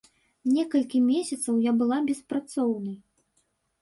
Некалькі 0.53 1.01
месяцаў 1.09 1.61
я 1.69 1.75
была 1.81 1.97
беспрацоўнай. 2.11 2.97